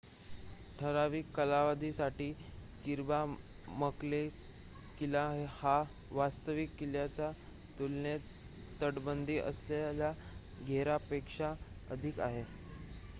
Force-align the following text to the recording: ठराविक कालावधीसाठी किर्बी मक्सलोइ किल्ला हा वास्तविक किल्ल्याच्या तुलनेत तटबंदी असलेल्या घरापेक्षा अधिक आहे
ठराविक 0.77 1.25
कालावधीसाठी 1.33 2.29
किर्बी 2.85 3.19
मक्सलोइ 3.75 4.29
किल्ला 4.99 5.23
हा 5.57 5.75
वास्तविक 6.13 6.75
किल्ल्याच्या 6.79 7.31
तुलनेत 7.77 8.81
तटबंदी 8.81 9.37
असलेल्या 9.39 10.13
घरापेक्षा 10.67 11.53
अधिक 11.89 12.19
आहे 12.23 12.43